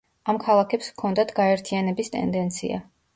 ამ 0.31 0.37
ქალაქებს 0.43 0.87
ჰქონდათ 0.93 1.33
გაერთიანების 1.41 2.13
ტენდენცია. 2.17 2.81